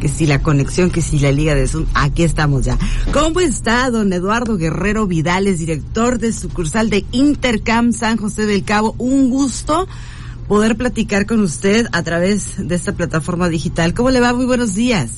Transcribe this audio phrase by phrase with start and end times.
[0.00, 2.78] que si la conexión, que si la liga de Zoom, aquí estamos ya.
[3.12, 8.94] ¿Cómo está don Eduardo Guerrero Vidales, director de sucursal de Intercam San José del Cabo?
[8.98, 9.86] Un gusto
[10.48, 13.94] poder platicar con usted a través de esta plataforma digital.
[13.94, 14.32] ¿Cómo le va?
[14.32, 15.12] Muy buenos días.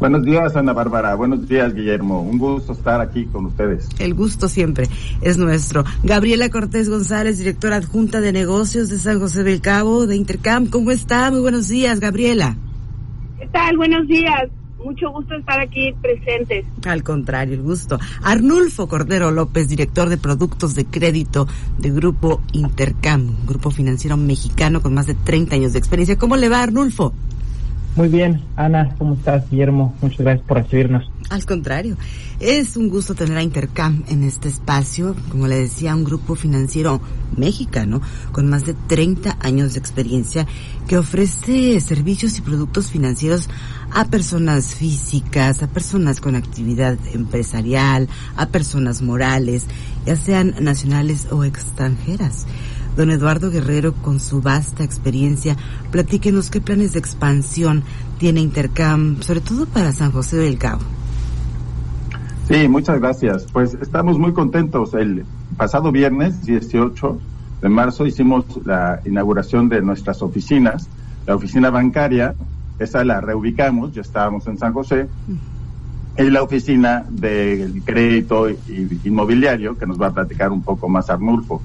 [0.00, 1.14] Buenos días, Ana Bárbara.
[1.16, 2.22] Buenos días, Guillermo.
[2.22, 3.88] Un gusto estar aquí con ustedes.
[3.98, 4.88] El gusto siempre
[5.20, 5.84] es nuestro.
[6.04, 10.66] Gabriela Cortés González, directora adjunta de negocios de San José del Cabo, de Intercam.
[10.66, 11.30] ¿Cómo está?
[11.32, 12.56] Muy buenos días, Gabriela.
[13.38, 13.76] ¿Qué tal?
[13.76, 14.48] Buenos días.
[14.84, 16.64] Mucho gusto estar aquí presentes.
[16.86, 17.98] Al contrario, el gusto.
[18.22, 21.48] Arnulfo Cordero López, director de productos de crédito
[21.78, 26.16] de Grupo Intercam, grupo financiero mexicano con más de 30 años de experiencia.
[26.16, 27.12] ¿Cómo le va, Arnulfo?
[27.96, 29.94] Muy bien, Ana, ¿cómo estás, Guillermo?
[30.00, 31.10] Muchas gracias por recibirnos.
[31.30, 31.98] Al contrario,
[32.40, 37.02] es un gusto tener a Intercam en este espacio, como le decía, un grupo financiero
[37.36, 38.00] mexicano
[38.32, 40.46] con más de 30 años de experiencia
[40.86, 43.50] que ofrece servicios y productos financieros
[43.90, 49.66] a personas físicas, a personas con actividad empresarial, a personas morales,
[50.06, 52.46] ya sean nacionales o extranjeras.
[52.96, 55.58] Don Eduardo Guerrero, con su vasta experiencia,
[55.92, 57.84] platíquenos qué planes de expansión
[58.18, 60.80] tiene Intercam, sobre todo para San José del Cabo.
[62.48, 63.46] Sí, muchas gracias.
[63.52, 64.94] Pues estamos muy contentos.
[64.94, 65.26] El
[65.58, 67.18] pasado viernes 18
[67.60, 70.88] de marzo hicimos la inauguración de nuestras oficinas.
[71.26, 72.34] La oficina bancaria,
[72.78, 75.08] esa la reubicamos, ya estábamos en San José,
[76.16, 78.46] y la oficina del crédito
[79.04, 81.60] inmobiliario, que nos va a platicar un poco más Arnulfo.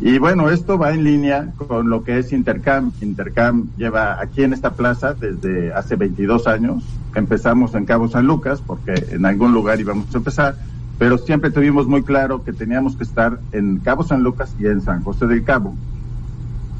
[0.00, 2.90] Y bueno, esto va en línea con lo que es Intercam.
[3.02, 6.82] Intercam lleva aquí en esta plaza desde hace 22 años.
[7.14, 10.56] Empezamos en Cabo San Lucas porque en algún lugar íbamos a empezar,
[10.98, 14.80] pero siempre tuvimos muy claro que teníamos que estar en Cabo San Lucas y en
[14.80, 15.74] San José del Cabo.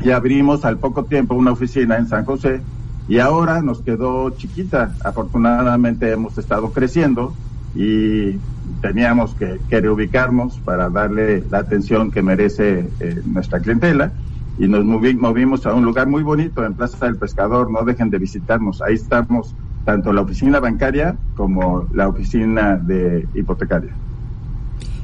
[0.03, 2.63] Y abrimos al poco tiempo una oficina en San José
[3.07, 4.95] y ahora nos quedó chiquita.
[5.05, 7.35] Afortunadamente hemos estado creciendo
[7.75, 8.39] y
[8.81, 14.13] teníamos que, reubicarnos para darle la atención que merece eh, nuestra clientela
[14.59, 18.19] y nos movimos a un lugar muy bonito en Plaza del Pescador, no dejen de
[18.19, 19.55] visitarnos, ahí estamos
[19.85, 23.97] tanto la oficina bancaria como la oficina de hipotecaria.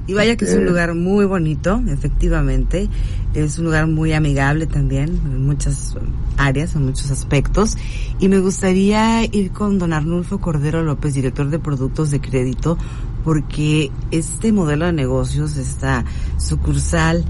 [0.06, 2.88] Y vaya que es un lugar muy bonito, efectivamente.
[3.34, 5.96] Es un lugar muy amigable también en muchas
[6.36, 7.76] áreas, en muchos aspectos.
[8.20, 12.78] Y me gustaría ir con don Arnulfo Cordero López, director de productos de crédito,
[13.24, 16.04] porque este modelo de negocios, esta
[16.38, 17.24] sucursal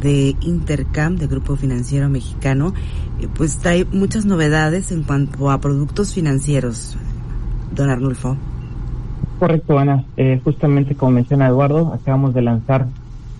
[0.00, 2.72] de Intercam, de Grupo Financiero Mexicano,
[3.20, 6.96] eh, pues trae muchas novedades en cuanto a productos financieros.
[7.74, 8.38] Don Arnulfo.
[9.38, 10.06] Correcto, Ana.
[10.16, 12.88] Eh, justamente como menciona Eduardo, acabamos de lanzar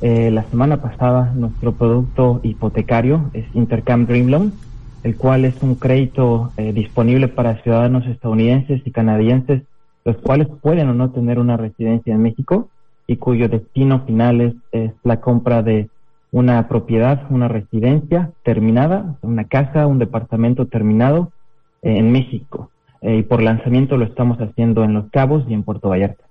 [0.02, 4.60] eh, la semana pasada nuestro producto hipotecario, es Intercam Dream Loan,
[5.02, 9.62] el cual es un crédito eh, disponible para ciudadanos estadounidenses y canadienses,
[10.04, 12.68] los cuales pueden o no tener una residencia en México
[13.06, 15.88] y cuyo destino final es, es la compra de
[16.30, 21.32] una propiedad, una residencia terminada, una casa, un departamento terminado
[21.80, 22.70] en México.
[23.06, 26.24] Eh, y por lanzamiento lo estamos haciendo en Los Cabos y en Puerto Vallarta.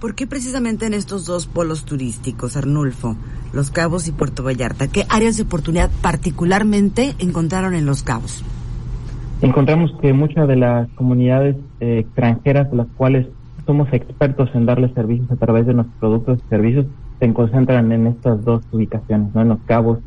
[0.00, 3.14] ¿Por qué precisamente en estos dos polos turísticos, Arnulfo,
[3.52, 4.88] Los Cabos y Puerto Vallarta?
[4.88, 8.42] ¿Qué áreas de oportunidad particularmente encontraron en Los Cabos?
[9.42, 13.28] Encontramos que muchas de las comunidades eh, extranjeras, las cuales
[13.64, 16.86] somos expertos en darles servicios a través de nuestros productos y servicios,
[17.20, 19.42] se concentran en estas dos ubicaciones, ¿no?
[19.42, 20.00] en Los Cabos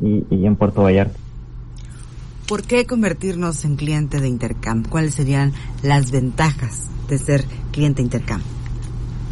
[0.00, 1.23] y en Puerto Vallarta.
[2.48, 4.82] ¿Por qué convertirnos en cliente de Intercam?
[4.82, 8.42] ¿Cuáles serían las ventajas de ser cliente Intercam?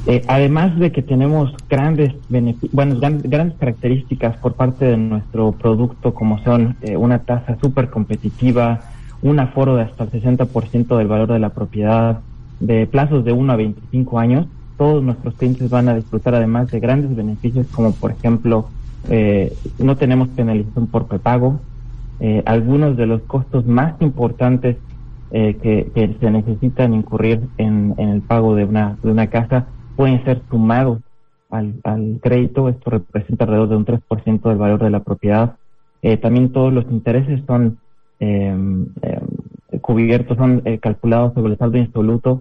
[0.06, 2.14] Eh, además de que tenemos grandes
[2.72, 8.80] bueno, grandes características por parte de nuestro producto, como son eh, una tasa súper competitiva,
[9.20, 12.20] un aforo de hasta el 60% del valor de la propiedad,
[12.60, 14.46] de plazos de 1 a 25 años,
[14.78, 18.68] todos nuestros clientes van a disfrutar además de grandes beneficios como por ejemplo
[19.10, 21.60] eh, no tenemos penalización por prepago,
[22.24, 24.76] eh, algunos de los costos más importantes
[25.32, 29.66] eh, que, se necesitan incurrir en, el pago de una, de una casa
[29.96, 31.00] pueden ser sumados
[31.50, 31.74] al,
[32.22, 32.68] crédito.
[32.68, 35.56] Esto representa alrededor de un 3% del valor de la propiedad.
[36.00, 37.78] Eh, también todos los intereses son
[38.20, 42.40] em, em, cubiertos, son calculados sobre el saldo insoluto,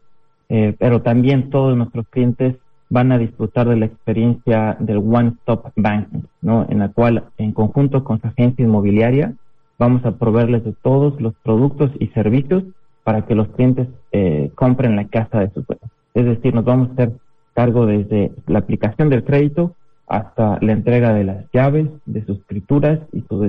[0.77, 2.55] pero también todos nuestros clientes
[2.89, 6.67] van a disfrutar de la experiencia del One Stop Banking, ¿no?
[6.69, 9.33] en la cual en conjunto con su agencia inmobiliaria
[9.81, 12.63] vamos a proveerles de todos los productos y servicios
[13.03, 15.89] para que los clientes eh, compren la casa de su sueños.
[16.13, 17.13] Es decir, nos vamos a hacer
[17.55, 19.75] cargo desde la aplicación del crédito
[20.07, 23.43] hasta la entrega de las llaves, de sus escrituras y su,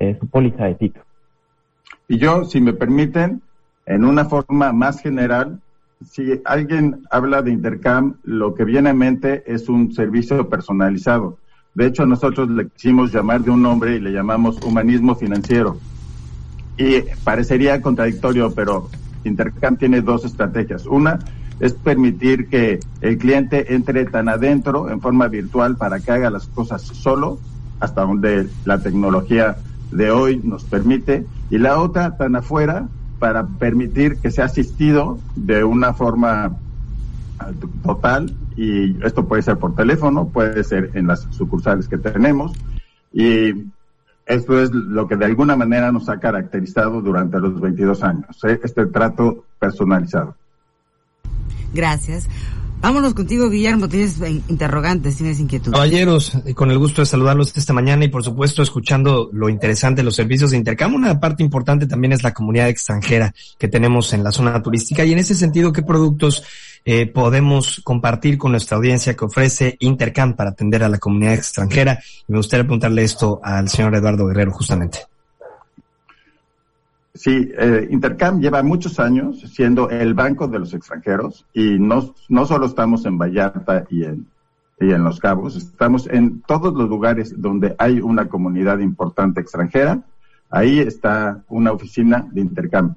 [0.00, 1.04] eh, su póliza de título.
[2.08, 3.40] Y yo, si me permiten,
[3.86, 5.60] en una forma más general,
[6.04, 11.38] si alguien habla de Intercam, lo que viene a mente es un servicio personalizado.
[11.74, 15.78] De hecho, nosotros le quisimos llamar de un nombre y le llamamos humanismo financiero.
[16.76, 18.88] Y parecería contradictorio, pero
[19.24, 20.86] Intercam tiene dos estrategias.
[20.86, 21.18] Una
[21.60, 26.46] es permitir que el cliente entre tan adentro en forma virtual para que haga las
[26.46, 27.38] cosas solo,
[27.80, 29.56] hasta donde la tecnología
[29.92, 32.88] de hoy nos permite, y la otra tan afuera
[33.18, 36.56] para permitir que sea asistido de una forma
[37.82, 42.52] total y esto puede ser por teléfono, puede ser en las sucursales que tenemos
[43.10, 43.54] y
[44.26, 48.60] esto es lo que de alguna manera nos ha caracterizado durante los 22 años, ¿eh?
[48.62, 50.36] este trato personalizado.
[51.72, 52.28] Gracias.
[52.82, 53.88] Vámonos contigo, Guillermo.
[53.88, 54.18] Tienes
[54.48, 55.72] interrogantes, tienes inquietudes.
[55.72, 60.00] Caballeros, eh, con el gusto de saludarlos esta mañana y por supuesto escuchando lo interesante
[60.00, 60.98] de los servicios de intercambio.
[60.98, 65.12] Una parte importante también es la comunidad extranjera que tenemos en la zona turística y
[65.12, 66.42] en ese sentido, ¿qué productos
[66.84, 71.98] eh, podemos compartir con nuestra audiencia que ofrece Intercam para atender a la comunidad extranjera?
[72.26, 75.00] Y me gustaría preguntarle esto al señor Eduardo Guerrero justamente.
[77.12, 82.46] Sí, eh, Intercam lleva muchos años siendo el banco de los extranjeros y no, no
[82.46, 84.26] solo estamos en Vallarta y en,
[84.80, 90.02] y en Los Cabos, estamos en todos los lugares donde hay una comunidad importante extranjera,
[90.48, 92.94] ahí está una oficina de Intercam.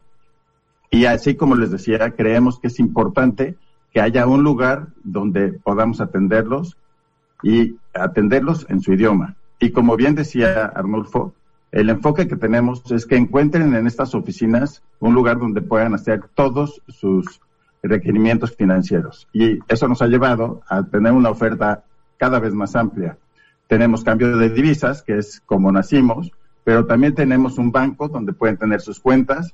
[0.89, 3.57] Y así como les decía, creemos que es importante
[3.93, 6.75] que haya un lugar donde podamos atenderlos
[7.43, 9.35] y atenderlos en su idioma.
[9.59, 11.33] Y como bien decía Arnulfo,
[11.71, 16.23] el enfoque que tenemos es que encuentren en estas oficinas un lugar donde puedan hacer
[16.35, 17.41] todos sus
[17.81, 19.27] requerimientos financieros.
[19.33, 21.83] Y eso nos ha llevado a tener una oferta
[22.17, 23.17] cada vez más amplia.
[23.67, 26.31] Tenemos cambio de divisas, que es como nacimos,
[26.63, 29.53] pero también tenemos un banco donde pueden tener sus cuentas,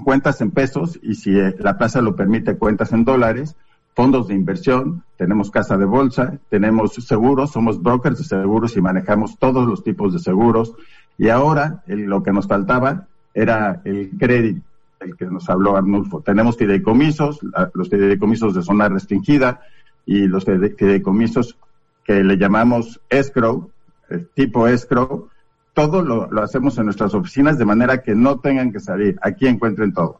[0.00, 3.56] cuentas en pesos y si eh, la plaza lo permite, cuentas en dólares,
[3.94, 9.38] fondos de inversión, tenemos casa de bolsa, tenemos seguros, somos brokers de seguros y manejamos
[9.38, 10.74] todos los tipos de seguros,
[11.18, 14.62] y ahora lo que nos faltaba era el crédito,
[15.00, 16.20] el que nos habló Arnulfo.
[16.20, 17.40] Tenemos fideicomisos,
[17.74, 19.62] los fideicomisos de zona restringida
[20.06, 21.56] y los fideicomisos
[22.04, 23.70] que le llamamos escrow,
[24.34, 25.28] tipo escrow.
[25.78, 29.16] Todo lo, lo hacemos en nuestras oficinas de manera que no tengan que salir.
[29.22, 30.18] Aquí encuentren todo.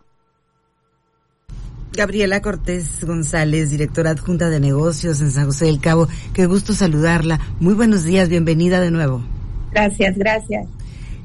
[1.92, 6.06] Gabriela Cortés González, directora adjunta de negocios en San José del Cabo.
[6.32, 7.40] Qué gusto saludarla.
[7.58, 9.20] Muy buenos días, bienvenida de nuevo.
[9.72, 10.68] Gracias, gracias.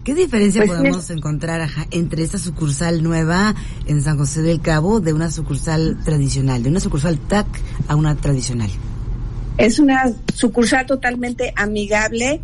[0.04, 3.54] ¿Qué diferencia pues podemos encontrar entre esta sucursal nueva
[3.86, 7.46] en San José del Cabo de una sucursal tradicional, de una sucursal TAC
[7.88, 8.72] a una tradicional?
[9.60, 12.42] Es una sucursal totalmente amigable.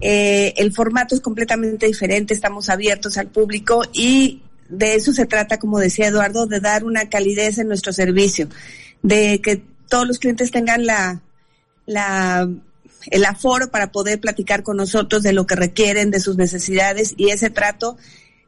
[0.00, 2.34] Eh, el formato es completamente diferente.
[2.34, 7.08] Estamos abiertos al público y de eso se trata, como decía Eduardo, de dar una
[7.08, 8.48] calidez en nuestro servicio,
[9.02, 11.20] de que todos los clientes tengan la,
[11.86, 12.48] la
[13.10, 17.30] el aforo para poder platicar con nosotros de lo que requieren, de sus necesidades y
[17.30, 17.96] ese trato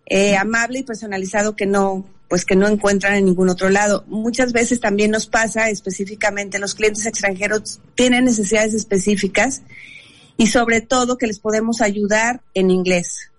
[0.07, 4.05] eh, amable y personalizado que no pues que no encuentran en ningún otro lado.
[4.09, 9.61] Muchas veces también nos pasa, específicamente los clientes extranjeros tienen necesidades específicas
[10.43, 13.31] y sobre todo que les podemos ayudar en inglés,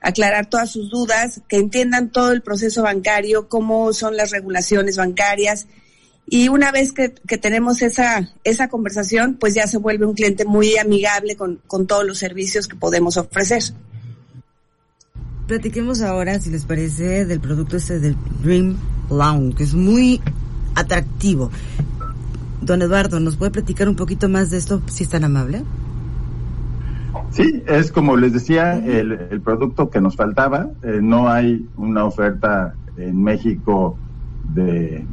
[0.00, 5.68] aclarar todas sus dudas, que entiendan todo el proceso bancario, cómo son las regulaciones bancarias,
[6.26, 10.76] y una vez que, tenemos esa, esa conversación, pues ya se vuelve un cliente muy
[10.76, 13.62] amigable con, con todos los servicios que podemos ofrecer.
[15.46, 18.76] Platiquemos ahora, si les parece, del producto este del Dream
[19.08, 20.20] Lounge, que es muy
[20.74, 21.52] atractivo.
[22.60, 25.62] Don Eduardo, ¿nos puede platicar un poquito más de esto, si es tan amable?
[27.30, 30.68] Sí, es como les decía, el, el producto que nos faltaba.
[30.82, 33.98] Eh, no hay una oferta en México
[34.42, 35.06] de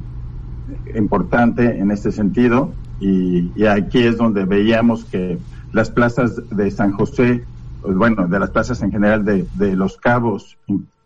[0.96, 5.40] importante en este sentido y, aquí es donde veíamos que
[5.72, 7.46] las plazas de San José,
[7.82, 10.58] pues bueno, de las plazas en general de, de Los Cabos,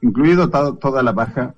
[0.02, 1.54] incluido toda la baja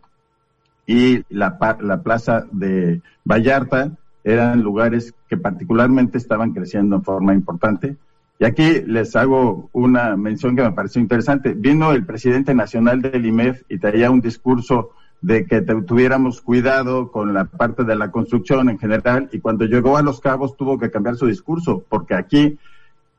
[0.87, 3.91] y la, la plaza de Vallarta,
[4.23, 7.97] eran lugares que particularmente estaban creciendo en forma importante.
[8.39, 11.53] Y aquí les hago una mención que me pareció interesante.
[11.53, 17.33] Vino el presidente nacional del IMEF y traía un discurso de que tuviéramos cuidado con
[17.33, 20.91] la parte de la construcción en general y cuando llegó a Los Cabos tuvo que
[20.91, 22.59] cambiar su discurso porque aquí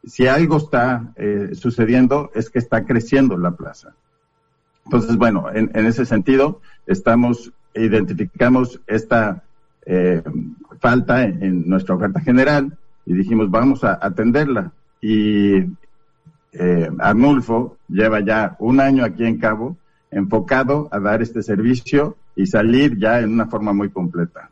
[0.07, 3.95] si algo está eh, sucediendo es que está creciendo la plaza.
[4.85, 9.43] Entonces, bueno, en, ese sentido estamos, identificamos esta
[9.87, 10.23] eh,
[10.81, 14.73] falta en, nuestra oferta general y dijimos vamos a atenderla.
[15.07, 15.57] Y
[16.53, 19.77] eh, Arnulfo lleva ya un año aquí en Cabo
[20.11, 24.49] enfocado a dar este servicio y salir ya en una forma muy completa.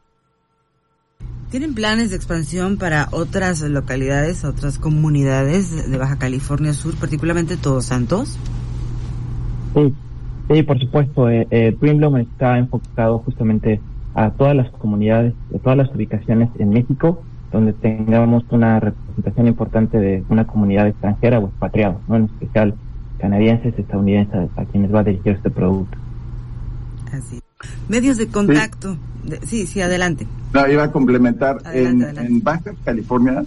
[1.51, 7.87] ¿Tienen planes de expansión para otras localidades, otras comunidades de Baja California Sur, particularmente Todos
[7.87, 8.39] Santos?
[9.75, 9.95] Sí,
[10.51, 11.31] sí por supuesto.
[11.31, 11.75] Eh, eh
[12.29, 13.81] está enfocado justamente
[14.15, 19.99] a todas las comunidades, a todas las ubicaciones en México donde tengamos una representación importante
[19.99, 22.17] de una comunidad extranjera o expatriados, ¿no?
[22.17, 22.75] en especial
[23.19, 25.97] canadienses, estadounidenses, a quienes va a dirigir este producto.
[27.13, 27.41] Así.
[27.89, 28.97] Medios de contacto.
[29.47, 30.27] Sí, sí, adelante.
[30.53, 31.59] No, iba a complementar.
[31.73, 33.45] en, Baja California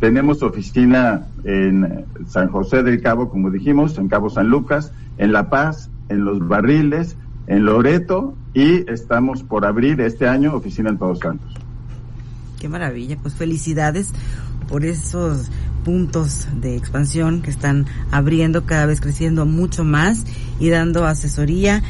[0.00, 5.50] tenemos oficina en San José del Cabo, como dijimos, en Cabo San Lucas, en La
[5.50, 11.20] Paz, en Los Barriles, en Loreto y estamos por abrir este año oficina en Todos
[11.20, 11.54] Santos.
[12.64, 14.08] Qué maravilla, pues felicidades
[14.70, 15.50] por esos
[15.84, 20.24] puntos de expansión que están abriendo cada vez creciendo mucho más
[20.58, 21.82] y dando asesoría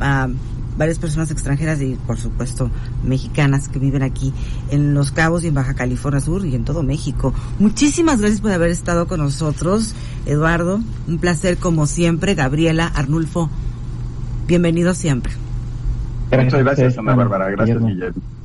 [0.00, 0.30] a
[0.78, 2.70] varias personas extranjeras y por supuesto
[3.04, 4.32] mexicanas que viven aquí
[4.70, 7.34] en Los Cabos y en Baja California Sur y en todo México.
[7.58, 10.80] Muchísimas gracias por haber estado con nosotros, Eduardo.
[11.06, 12.34] Un placer como siempre.
[12.34, 13.50] Gabriela, Arnulfo,
[14.46, 15.34] bienvenido siempre.
[16.30, 17.50] Muchas gracias, Ana Bárbara.
[17.50, 18.22] Gracias, Guillermo.